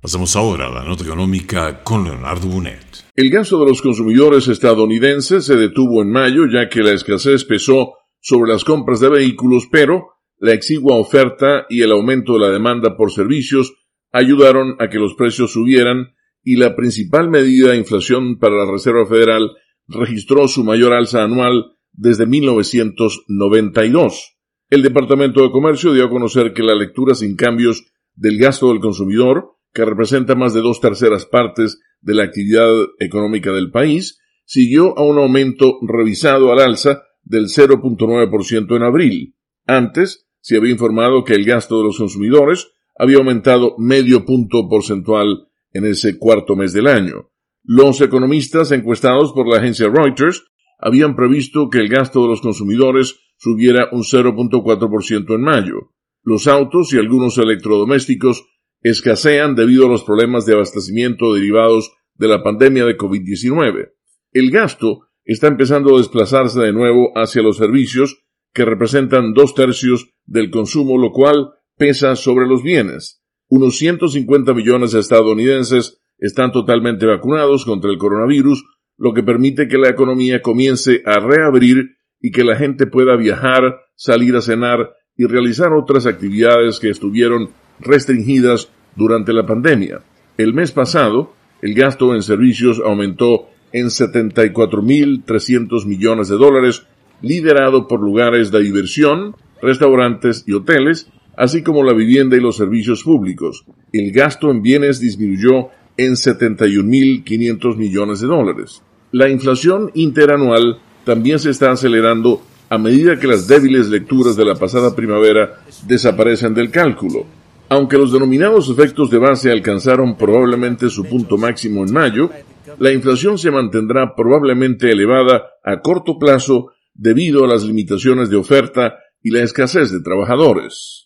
Pasamos 0.00 0.34
ahora 0.34 0.66
a 0.66 0.70
la 0.70 0.84
nota 0.84 1.04
económica 1.04 1.84
con 1.84 2.04
Leonardo 2.04 2.48
Bonet. 2.48 3.04
El 3.14 3.30
gasto 3.30 3.60
de 3.60 3.66
los 3.66 3.82
consumidores 3.82 4.48
estadounidenses 4.48 5.44
se 5.44 5.56
detuvo 5.56 6.02
en 6.02 6.10
mayo 6.10 6.46
ya 6.46 6.68
que 6.68 6.82
la 6.82 6.92
escasez 6.92 7.44
pesó 7.44 7.94
sobre 8.20 8.50
las 8.50 8.64
compras 8.64 9.00
de 9.00 9.10
vehículos, 9.10 9.68
pero 9.70 10.14
la 10.38 10.54
exigua 10.54 10.96
oferta 10.96 11.66
y 11.68 11.82
el 11.82 11.92
aumento 11.92 12.32
de 12.32 12.40
la 12.40 12.50
demanda 12.50 12.96
por 12.96 13.12
servicios 13.12 13.74
ayudaron 14.12 14.76
a 14.80 14.88
que 14.88 14.98
los 14.98 15.14
precios 15.14 15.52
subieran 15.52 16.14
y 16.42 16.56
la 16.56 16.74
principal 16.74 17.30
medida 17.30 17.70
de 17.70 17.76
inflación 17.76 18.38
para 18.38 18.56
la 18.56 18.70
Reserva 18.70 19.06
Federal 19.06 19.50
registró 19.88 20.48
su 20.48 20.64
mayor 20.64 20.92
alza 20.92 21.22
anual 21.22 21.76
desde 21.92 22.26
1992. 22.26 24.36
El 24.70 24.82
Departamento 24.82 25.42
de 25.42 25.50
Comercio 25.50 25.92
dio 25.92 26.06
a 26.06 26.10
conocer 26.10 26.52
que 26.52 26.62
la 26.62 26.74
lectura 26.74 27.14
sin 27.14 27.36
cambios 27.36 27.84
del 28.14 28.38
gasto 28.38 28.68
del 28.68 28.80
consumidor 28.80 29.56
que 29.72 29.84
representa 29.84 30.34
más 30.34 30.54
de 30.54 30.60
dos 30.60 30.80
terceras 30.80 31.26
partes 31.26 31.80
de 32.00 32.14
la 32.14 32.24
actividad 32.24 32.70
económica 32.98 33.52
del 33.52 33.70
país, 33.70 34.18
siguió 34.44 34.98
a 34.98 35.02
un 35.02 35.18
aumento 35.18 35.78
revisado 35.82 36.52
al 36.52 36.60
alza 36.60 37.02
del 37.22 37.46
0.9% 37.46 38.76
en 38.76 38.82
abril. 38.82 39.36
Antes 39.66 40.26
se 40.40 40.56
había 40.56 40.72
informado 40.72 41.24
que 41.24 41.34
el 41.34 41.44
gasto 41.44 41.78
de 41.78 41.84
los 41.84 41.98
consumidores 41.98 42.72
había 42.96 43.18
aumentado 43.18 43.76
medio 43.78 44.24
punto 44.24 44.68
porcentual 44.68 45.48
en 45.72 45.86
ese 45.86 46.18
cuarto 46.18 46.56
mes 46.56 46.72
del 46.72 46.88
año. 46.88 47.31
Los 47.64 48.00
economistas 48.00 48.72
encuestados 48.72 49.32
por 49.32 49.48
la 49.48 49.58
agencia 49.58 49.88
Reuters 49.88 50.44
habían 50.78 51.14
previsto 51.14 51.70
que 51.70 51.78
el 51.78 51.88
gasto 51.88 52.22
de 52.22 52.28
los 52.28 52.40
consumidores 52.40 53.20
subiera 53.36 53.88
un 53.92 54.02
0.4% 54.02 55.34
en 55.34 55.40
mayo. 55.40 55.92
Los 56.24 56.48
autos 56.48 56.92
y 56.92 56.98
algunos 56.98 57.38
electrodomésticos 57.38 58.44
escasean 58.80 59.54
debido 59.54 59.86
a 59.86 59.88
los 59.88 60.02
problemas 60.02 60.44
de 60.44 60.54
abastecimiento 60.54 61.34
derivados 61.34 61.92
de 62.14 62.28
la 62.28 62.42
pandemia 62.42 62.84
de 62.84 62.96
COVID-19. 62.96 63.92
El 64.32 64.50
gasto 64.50 65.06
está 65.24 65.46
empezando 65.46 65.94
a 65.94 65.98
desplazarse 65.98 66.60
de 66.60 66.72
nuevo 66.72 67.12
hacia 67.14 67.42
los 67.42 67.58
servicios 67.58 68.24
que 68.52 68.64
representan 68.64 69.34
dos 69.34 69.54
tercios 69.54 70.10
del 70.24 70.50
consumo, 70.50 70.98
lo 70.98 71.12
cual 71.12 71.52
pesa 71.76 72.16
sobre 72.16 72.46
los 72.46 72.62
bienes. 72.62 73.22
Unos 73.48 73.76
150 73.76 74.52
millones 74.52 74.92
de 74.92 75.00
estadounidenses 75.00 76.01
están 76.22 76.52
totalmente 76.52 77.04
vacunados 77.04 77.64
contra 77.64 77.90
el 77.90 77.98
coronavirus, 77.98 78.64
lo 78.96 79.12
que 79.12 79.24
permite 79.24 79.66
que 79.66 79.76
la 79.76 79.90
economía 79.90 80.40
comience 80.40 81.02
a 81.04 81.18
reabrir 81.18 81.96
y 82.20 82.30
que 82.30 82.44
la 82.44 82.54
gente 82.54 82.86
pueda 82.86 83.16
viajar, 83.16 83.80
salir 83.96 84.36
a 84.36 84.40
cenar 84.40 84.92
y 85.16 85.26
realizar 85.26 85.72
otras 85.72 86.06
actividades 86.06 86.78
que 86.78 86.90
estuvieron 86.90 87.50
restringidas 87.80 88.70
durante 88.94 89.32
la 89.32 89.44
pandemia. 89.44 90.02
El 90.38 90.54
mes 90.54 90.70
pasado, 90.70 91.34
el 91.60 91.74
gasto 91.74 92.14
en 92.14 92.22
servicios 92.22 92.80
aumentó 92.84 93.48
en 93.72 93.86
74.300 93.86 95.86
millones 95.86 96.28
de 96.28 96.36
dólares, 96.36 96.86
liderado 97.20 97.88
por 97.88 98.00
lugares 98.00 98.52
de 98.52 98.62
diversión, 98.62 99.34
restaurantes 99.60 100.44
y 100.46 100.52
hoteles, 100.52 101.10
así 101.36 101.64
como 101.64 101.82
la 101.82 101.94
vivienda 101.94 102.36
y 102.36 102.40
los 102.40 102.58
servicios 102.58 103.02
públicos. 103.02 103.64
El 103.92 104.12
gasto 104.12 104.52
en 104.52 104.62
bienes 104.62 105.00
disminuyó 105.00 105.70
en 105.96 106.12
71.500 106.12 107.76
millones 107.76 108.20
de 108.20 108.26
dólares. 108.26 108.82
La 109.10 109.28
inflación 109.28 109.90
interanual 109.94 110.78
también 111.04 111.38
se 111.38 111.50
está 111.50 111.70
acelerando 111.70 112.42
a 112.70 112.78
medida 112.78 113.18
que 113.18 113.26
las 113.26 113.46
débiles 113.46 113.88
lecturas 113.88 114.34
de 114.36 114.46
la 114.46 114.54
pasada 114.54 114.96
primavera 114.96 115.60
desaparecen 115.86 116.54
del 116.54 116.70
cálculo. 116.70 117.26
Aunque 117.68 117.98
los 117.98 118.12
denominados 118.12 118.70
efectos 118.70 119.10
de 119.10 119.18
base 119.18 119.50
alcanzaron 119.50 120.16
probablemente 120.16 120.88
su 120.88 121.04
punto 121.04 121.36
máximo 121.36 121.84
en 121.84 121.92
mayo, 121.92 122.30
la 122.78 122.92
inflación 122.92 123.38
se 123.38 123.50
mantendrá 123.50 124.14
probablemente 124.14 124.90
elevada 124.90 125.42
a 125.62 125.80
corto 125.80 126.18
plazo 126.18 126.72
debido 126.94 127.44
a 127.44 127.48
las 127.48 127.64
limitaciones 127.64 128.30
de 128.30 128.36
oferta 128.36 128.94
y 129.22 129.30
la 129.30 129.42
escasez 129.42 129.92
de 129.92 130.00
trabajadores. 130.00 131.04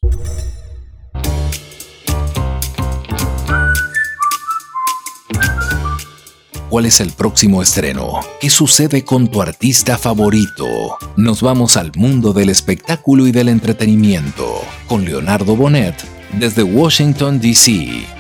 ¿Cuál 6.76 6.85
es 6.85 7.00
el 7.00 7.11
próximo 7.11 7.62
estreno? 7.62 8.21
¿Qué 8.38 8.50
sucede 8.50 9.02
con 9.02 9.28
tu 9.28 9.40
artista 9.40 9.97
favorito? 9.97 10.99
Nos 11.16 11.40
vamos 11.40 11.78
al 11.78 11.90
mundo 11.97 12.35
del 12.35 12.50
espectáculo 12.50 13.26
y 13.26 13.33
del 13.33 13.49
entretenimiento 13.49 14.61
con 14.87 15.06
Leonardo 15.06 15.56
Bonet 15.56 15.97
desde 16.38 16.62
Washington, 16.62 17.40
D.C. 17.40 18.15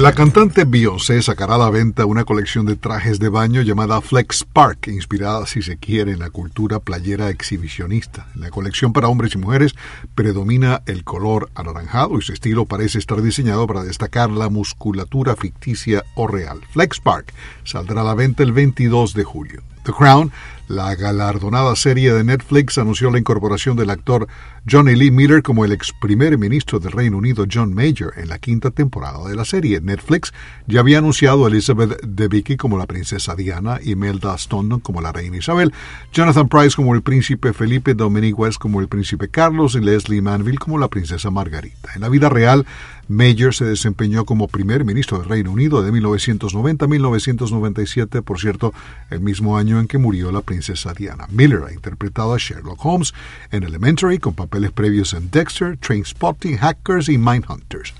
La 0.00 0.14
cantante 0.14 0.64
Beyoncé 0.64 1.20
sacará 1.20 1.56
a 1.56 1.58
la 1.58 1.68
venta 1.68 2.06
una 2.06 2.24
colección 2.24 2.64
de 2.64 2.74
trajes 2.74 3.18
de 3.18 3.28
baño 3.28 3.60
llamada 3.60 4.00
Flex 4.00 4.44
Park, 4.50 4.86
inspirada, 4.86 5.44
si 5.44 5.60
se 5.60 5.76
quiere, 5.76 6.12
en 6.12 6.20
la 6.20 6.30
cultura 6.30 6.80
playera 6.80 7.28
exhibicionista. 7.28 8.26
En 8.34 8.40
la 8.40 8.48
colección 8.48 8.94
para 8.94 9.08
hombres 9.08 9.34
y 9.34 9.38
mujeres 9.38 9.74
predomina 10.14 10.80
el 10.86 11.04
color 11.04 11.50
anaranjado 11.54 12.18
y 12.18 12.22
su 12.22 12.32
estilo 12.32 12.64
parece 12.64 12.98
estar 12.98 13.20
diseñado 13.20 13.66
para 13.66 13.84
destacar 13.84 14.30
la 14.30 14.48
musculatura 14.48 15.36
ficticia 15.36 16.02
o 16.14 16.26
real. 16.26 16.62
Flex 16.70 16.98
Park 16.98 17.34
saldrá 17.64 18.00
a 18.00 18.04
la 18.04 18.14
venta 18.14 18.42
el 18.42 18.52
22 18.52 19.12
de 19.12 19.24
julio. 19.24 19.62
The 19.84 19.92
Crown 19.92 20.32
la 20.70 20.94
galardonada 20.94 21.74
serie 21.74 22.12
de 22.12 22.22
Netflix 22.22 22.78
anunció 22.78 23.10
la 23.10 23.18
incorporación 23.18 23.76
del 23.76 23.90
actor 23.90 24.28
Johnny 24.70 24.94
Lee 24.94 25.10
Miller 25.10 25.42
como 25.42 25.64
el 25.64 25.72
ex 25.72 25.92
primer 26.00 26.38
ministro 26.38 26.78
del 26.78 26.92
Reino 26.92 27.16
Unido 27.16 27.44
John 27.52 27.74
Major 27.74 28.12
en 28.16 28.28
la 28.28 28.38
quinta 28.38 28.70
temporada 28.70 29.28
de 29.28 29.34
la 29.34 29.44
serie. 29.44 29.80
Netflix 29.80 30.32
ya 30.68 30.78
había 30.78 30.98
anunciado 30.98 31.44
a 31.44 31.48
Elizabeth 31.48 32.00
Debicki 32.02 32.56
como 32.56 32.78
la 32.78 32.86
princesa 32.86 33.34
Diana, 33.34 33.80
Imelda 33.82 34.36
Stone 34.36 34.78
como 34.80 35.00
la 35.00 35.10
reina 35.10 35.38
Isabel, 35.38 35.72
Jonathan 36.12 36.48
Price 36.48 36.76
como 36.76 36.94
el 36.94 37.02
príncipe 37.02 37.52
Felipe, 37.52 37.94
Dominic 37.94 38.38
West 38.38 38.58
como 38.58 38.80
el 38.80 38.86
príncipe 38.86 39.28
Carlos 39.28 39.74
y 39.74 39.80
Leslie 39.80 40.22
Manville 40.22 40.58
como 40.58 40.78
la 40.78 40.86
princesa 40.86 41.32
Margarita. 41.32 41.90
En 41.96 42.02
la 42.02 42.08
vida 42.08 42.28
real, 42.28 42.64
Major 43.08 43.52
se 43.52 43.64
desempeñó 43.64 44.24
como 44.24 44.46
primer 44.46 44.84
ministro 44.84 45.18
del 45.18 45.28
Reino 45.28 45.50
Unido 45.50 45.82
de 45.82 45.90
1990 45.90 46.84
a 46.84 46.88
1997, 46.88 48.22
por 48.22 48.38
cierto, 48.38 48.72
el 49.10 49.18
mismo 49.18 49.58
año 49.58 49.80
en 49.80 49.88
que 49.88 49.98
murió 49.98 50.30
la 50.30 50.42
princesa 50.42 50.59
Diana. 50.96 51.26
Miller 51.30 51.62
ha 51.66 51.72
interpretado 51.72 52.34
a 52.34 52.38
Sherlock 52.38 52.84
Holmes 52.84 53.14
en 53.50 53.64
Elementary 53.64 54.18
con 54.18 54.34
papeles 54.34 54.72
previos 54.72 55.14
en 55.14 55.30
Dexter, 55.30 55.76
Trainspotting, 55.78 56.58
Hackers 56.58 57.08
y 57.08 57.18
Mindhunters. 57.18 57.94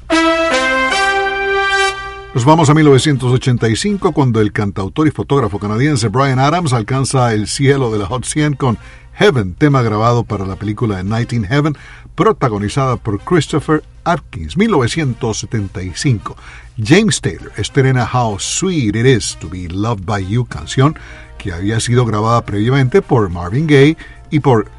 Nos 2.32 2.44
vamos 2.44 2.70
a 2.70 2.74
1985 2.74 4.12
cuando 4.12 4.40
el 4.40 4.52
cantautor 4.52 5.08
y 5.08 5.10
fotógrafo 5.10 5.58
canadiense 5.58 6.08
Brian 6.08 6.38
Adams 6.38 6.72
alcanza 6.72 7.34
el 7.34 7.48
cielo 7.48 7.90
de 7.90 7.98
la 7.98 8.06
Hot 8.06 8.24
100 8.24 8.54
con 8.54 8.78
Heaven, 9.14 9.54
tema 9.54 9.82
grabado 9.82 10.22
para 10.22 10.46
la 10.46 10.54
película 10.56 11.02
Night 11.02 11.32
in 11.32 11.44
Heaven, 11.44 11.76
protagonizada 12.14 12.96
por 12.96 13.18
Christopher 13.20 13.82
Atkins, 14.04 14.56
1975. 14.56 16.36
James 16.78 17.20
Taylor 17.20 17.52
estrena 17.56 18.08
How 18.10 18.38
Sweet 18.38 18.94
It 18.94 19.06
Is 19.06 19.36
to 19.40 19.48
Be 19.48 19.68
Loved 19.68 20.06
by 20.06 20.24
You, 20.24 20.46
canción 20.46 20.96
que 21.40 21.52
había 21.52 21.80
sido 21.80 22.04
grabada 22.04 22.44
previamente 22.44 23.00
por 23.00 23.30
Marvin 23.30 23.66
Gaye 23.66 23.96
y 24.30 24.40
por 24.40 24.70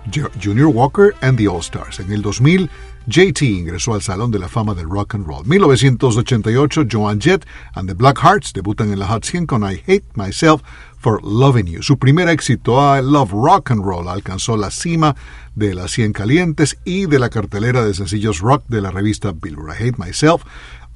Junior 0.41 0.67
Walker 0.67 1.15
and 1.21 1.37
the 1.37 1.47
All 1.47 1.59
Stars. 1.59 1.99
En 1.99 2.11
el 2.11 2.21
2000, 2.21 2.69
JT 3.07 3.41
ingresó 3.41 3.95
al 3.95 4.01
Salón 4.01 4.29
de 4.29 4.37
la 4.37 4.47
Fama 4.47 4.75
del 4.75 4.87
Rock 4.87 5.15
and 5.15 5.25
Roll. 5.25 5.43
1988, 5.45 6.83
Joan 6.89 7.19
Jett 7.19 7.45
and 7.73 7.89
the 7.89 7.95
Black 7.95 8.19
Hearts 8.19 8.53
debutan 8.53 8.93
en 8.93 8.99
la 8.99 9.07
Hot 9.07 9.25
100 9.25 9.47
con 9.47 9.63
I 9.63 9.81
Hate 9.87 10.05
Myself 10.13 10.61
for 10.99 11.19
Loving 11.23 11.65
You. 11.65 11.81
Su 11.81 11.97
primer 11.97 12.29
éxito, 12.29 12.79
I 12.79 13.01
Love 13.01 13.31
Rock 13.31 13.71
and 13.71 13.83
Roll, 13.83 14.07
alcanzó 14.07 14.55
la 14.55 14.69
cima 14.69 15.15
de 15.55 15.73
las 15.73 15.91
100 15.91 16.13
calientes 16.13 16.77
y 16.85 17.07
de 17.07 17.17
la 17.17 17.29
cartelera 17.29 17.83
de 17.83 17.95
sencillos 17.95 18.39
rock 18.39 18.63
de 18.67 18.81
la 18.81 18.91
revista 18.91 19.31
Billboard. 19.31 19.71
I 19.79 19.87
Hate 19.87 19.97
Myself 19.97 20.43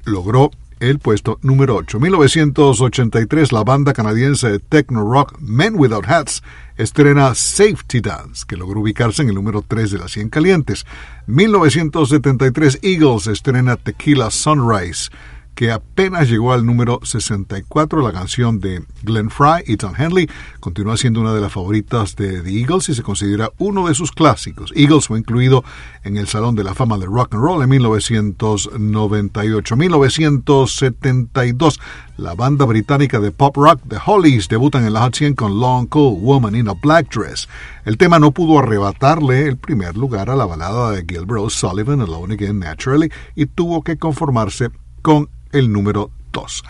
logró 0.04 0.52
el 0.80 1.00
puesto 1.00 1.40
número 1.42 1.76
8. 1.76 2.00
1983, 2.00 3.52
la 3.52 3.64
banda 3.64 3.94
canadiense 3.94 4.50
de 4.50 4.60
techno 4.60 5.10
rock 5.10 5.38
Men 5.40 5.76
Without 5.78 6.08
Hats 6.08 6.44
estrena 6.78 7.34
Safety 7.36 8.02
Dance, 8.02 8.46
que 8.48 8.58
logró 8.58 8.82
ubicarse 8.82 9.22
en 9.22 9.30
el 9.30 9.36
número 9.36 9.64
3 9.68 9.92
de 9.92 9.98
las 10.00 10.12
100 10.12 10.30
calientes. 10.30 10.86
1973, 11.28 12.80
Eagles 12.82 13.28
estrena 13.28 13.78
Tequila 13.78 14.30
Sunrise 14.32 15.10
que 15.56 15.72
apenas 15.72 16.30
llegó 16.30 16.54
al 16.54 16.66
número 16.66 17.00
64. 17.02 18.02
La 18.02 18.12
canción 18.12 18.60
de 18.60 18.84
Glenn 19.04 19.30
Fry 19.30 19.64
y 19.66 19.78
Tom 19.78 19.94
Henley 19.98 20.30
continúa 20.60 20.98
siendo 20.98 21.22
una 21.22 21.34
de 21.34 21.40
las 21.40 21.54
favoritas 21.54 22.18
de 22.18 22.42
The 22.42 22.60
Eagles 22.60 22.90
y 22.90 22.94
se 22.94 23.04
considera 23.04 23.50
uno 23.58 23.88
de 23.88 23.96
sus 23.96 24.12
clásicos. 24.12 24.74
Eagles 24.76 25.08
fue 25.08 25.18
incluido 25.18 25.64
en 26.04 26.18
el 26.18 26.28
Salón 26.28 26.56
de 26.56 26.66
la 26.66 26.76
Fama 26.76 26.98
del 26.98 27.08
Rock 27.08 27.36
and 27.36 27.44
Roll 27.44 27.64
en 27.64 27.70
1998. 27.70 29.78
1972, 29.78 31.80
la 32.18 32.36
banda 32.36 32.66
británica 32.66 33.20
de 33.20 33.32
pop 33.32 33.56
rock 33.56 33.80
The 33.88 33.98
Hollies 34.06 34.50
debutan 34.50 34.86
en 34.86 34.94
la 34.94 35.02
Hot 35.02 35.16
100 35.16 35.36
con 35.36 35.60
Long 35.60 35.88
Cold 35.88 36.22
Woman 36.22 36.56
in 36.56 36.68
a 36.68 36.74
Black 36.74 37.14
Dress. 37.14 37.48
El 37.86 37.98
tema 37.98 38.20
no 38.20 38.32
pudo 38.32 38.60
arrebatarle 38.60 39.48
el 39.48 39.58
primer 39.58 39.96
lugar 39.96 40.30
a 40.30 40.36
la 40.36 40.46
balada 40.46 40.92
de 40.92 41.06
Gilbert 41.08 41.50
Sullivan, 41.50 42.02
Alone 42.02 42.34
Again 42.34 42.60
Naturally, 42.60 43.10
y 43.36 43.46
tuvo 43.46 43.84
que 43.84 43.98
conformarse 43.98 44.70
con 45.02 45.30
el 45.56 45.72
número 45.72 46.12
2. 46.34 46.64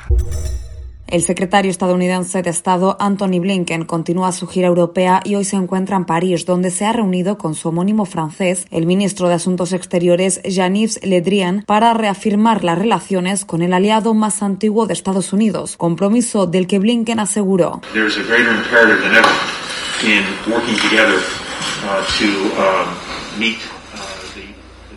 El 1.08 1.22
secretario 1.22 1.72
estadounidense 1.72 2.42
de 2.42 2.50
Estado 2.50 2.98
Anthony 3.00 3.40
Blinken 3.40 3.86
continúa 3.86 4.32
su 4.32 4.48
gira 4.48 4.68
europea 4.68 5.22
y 5.24 5.36
hoy 5.36 5.44
se 5.44 5.56
encuentra 5.56 5.98
en 5.98 6.06
París, 6.06 6.46
donde 6.46 6.72
se 6.72 6.86
ha 6.86 6.94
reunido 6.94 7.38
con 7.38 7.56
su 7.56 7.70
homónimo 7.70 8.06
francés, 8.06 8.66
el 8.72 8.86
ministro 8.86 9.28
de 9.28 9.36
Asuntos 9.36 9.74
Exteriores 9.74 10.42
Jean-Yves 10.44 11.00
Le 11.04 11.22
Drian, 11.22 11.64
para 11.66 11.94
reafirmar 11.94 12.64
las 12.64 12.78
relaciones 12.78 13.46
con 13.46 13.62
el 13.62 13.74
aliado 13.74 14.14
más 14.14 14.44
antiguo 14.44 14.86
de 14.88 14.94
Estados 14.94 15.34
Unidos, 15.34 15.78
compromiso 15.78 16.46
del 16.48 16.68
que 16.68 16.80
Blinken 16.80 17.20
aseguró. 17.20 17.82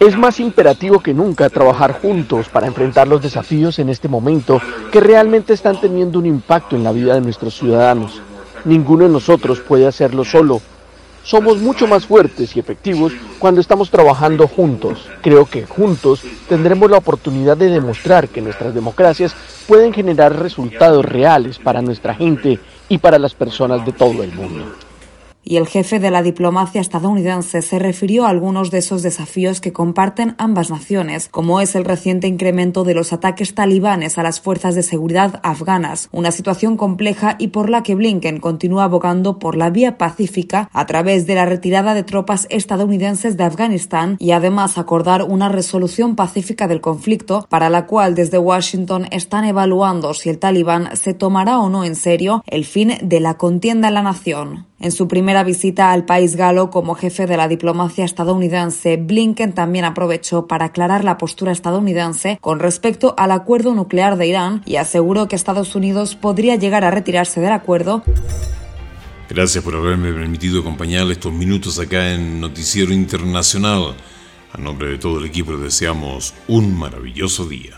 Es 0.00 0.16
más 0.16 0.38
imperativo 0.38 1.00
que 1.00 1.12
nunca 1.12 1.50
trabajar 1.50 2.00
juntos 2.00 2.48
para 2.48 2.68
enfrentar 2.68 3.08
los 3.08 3.20
desafíos 3.20 3.80
en 3.80 3.88
este 3.88 4.06
momento 4.06 4.62
que 4.92 5.00
realmente 5.00 5.52
están 5.52 5.80
teniendo 5.80 6.20
un 6.20 6.26
impacto 6.26 6.76
en 6.76 6.84
la 6.84 6.92
vida 6.92 7.14
de 7.14 7.20
nuestros 7.20 7.54
ciudadanos. 7.54 8.22
Ninguno 8.64 9.06
de 9.06 9.10
nosotros 9.10 9.58
puede 9.58 9.88
hacerlo 9.88 10.24
solo. 10.24 10.60
Somos 11.24 11.58
mucho 11.58 11.88
más 11.88 12.06
fuertes 12.06 12.54
y 12.54 12.60
efectivos 12.60 13.12
cuando 13.40 13.60
estamos 13.60 13.90
trabajando 13.90 14.46
juntos. 14.46 15.08
Creo 15.20 15.46
que 15.46 15.66
juntos 15.66 16.22
tendremos 16.48 16.88
la 16.88 16.98
oportunidad 16.98 17.56
de 17.56 17.68
demostrar 17.68 18.28
que 18.28 18.40
nuestras 18.40 18.74
democracias 18.74 19.34
pueden 19.66 19.92
generar 19.92 20.38
resultados 20.38 21.04
reales 21.04 21.58
para 21.58 21.82
nuestra 21.82 22.14
gente 22.14 22.60
y 22.88 22.98
para 22.98 23.18
las 23.18 23.34
personas 23.34 23.84
de 23.84 23.92
todo 23.92 24.22
el 24.22 24.32
mundo 24.32 24.64
y 25.48 25.56
el 25.56 25.66
jefe 25.66 25.98
de 25.98 26.10
la 26.10 26.22
diplomacia 26.22 26.82
estadounidense 26.82 27.62
se 27.62 27.78
refirió 27.78 28.26
a 28.26 28.28
algunos 28.28 28.70
de 28.70 28.78
esos 28.78 29.02
desafíos 29.02 29.62
que 29.62 29.72
comparten 29.72 30.34
ambas 30.36 30.68
naciones, 30.68 31.30
como 31.30 31.62
es 31.62 31.74
el 31.74 31.86
reciente 31.86 32.26
incremento 32.26 32.84
de 32.84 32.92
los 32.92 33.14
ataques 33.14 33.54
talibanes 33.54 34.18
a 34.18 34.22
las 34.22 34.42
fuerzas 34.42 34.74
de 34.74 34.82
seguridad 34.82 35.40
afganas, 35.42 36.10
una 36.12 36.32
situación 36.32 36.76
compleja 36.76 37.36
y 37.38 37.48
por 37.48 37.70
la 37.70 37.82
que 37.82 37.94
Blinken 37.94 38.40
continúa 38.40 38.84
abogando 38.84 39.38
por 39.38 39.56
la 39.56 39.70
vía 39.70 39.96
pacífica 39.96 40.68
a 40.74 40.84
través 40.84 41.26
de 41.26 41.36
la 41.36 41.46
retirada 41.46 41.94
de 41.94 42.02
tropas 42.02 42.46
estadounidenses 42.50 43.38
de 43.38 43.44
Afganistán 43.44 44.16
y 44.18 44.32
además 44.32 44.76
acordar 44.76 45.22
una 45.22 45.48
resolución 45.48 46.14
pacífica 46.14 46.68
del 46.68 46.82
conflicto 46.82 47.46
para 47.48 47.70
la 47.70 47.86
cual 47.86 48.14
desde 48.14 48.36
Washington 48.36 49.06
están 49.12 49.46
evaluando 49.46 50.12
si 50.12 50.28
el 50.28 50.38
talibán 50.38 50.94
se 50.94 51.14
tomará 51.14 51.58
o 51.60 51.70
no 51.70 51.86
en 51.86 51.94
serio 51.94 52.44
el 52.46 52.66
fin 52.66 52.98
de 53.00 53.20
la 53.20 53.38
contienda 53.38 53.88
en 53.88 53.94
la 53.94 54.02
nación. 54.02 54.67
En 54.80 54.92
su 54.92 55.08
primera 55.08 55.42
visita 55.42 55.90
al 55.90 56.04
país 56.04 56.36
galo 56.36 56.70
como 56.70 56.94
jefe 56.94 57.26
de 57.26 57.36
la 57.36 57.48
diplomacia 57.48 58.04
estadounidense, 58.04 58.96
Blinken 58.96 59.52
también 59.52 59.84
aprovechó 59.84 60.46
para 60.46 60.66
aclarar 60.66 61.02
la 61.02 61.18
postura 61.18 61.50
estadounidense 61.50 62.38
con 62.40 62.60
respecto 62.60 63.12
al 63.18 63.32
acuerdo 63.32 63.74
nuclear 63.74 64.16
de 64.16 64.28
Irán 64.28 64.62
y 64.66 64.76
aseguró 64.76 65.26
que 65.26 65.34
Estados 65.34 65.74
Unidos 65.74 66.14
podría 66.14 66.54
llegar 66.54 66.84
a 66.84 66.92
retirarse 66.92 67.40
del 67.40 67.52
acuerdo. 67.52 68.04
Gracias 69.28 69.64
por 69.64 69.74
haberme 69.74 70.12
permitido 70.12 70.60
acompañarle 70.60 71.14
estos 71.14 71.32
minutos 71.32 71.80
acá 71.80 72.14
en 72.14 72.40
Noticiero 72.40 72.92
Internacional. 72.92 73.96
A 74.52 74.58
nombre 74.58 74.90
de 74.90 74.98
todo 74.98 75.18
el 75.18 75.26
equipo 75.26 75.56
deseamos 75.56 76.34
un 76.46 76.78
maravilloso 76.78 77.46
día. 77.46 77.77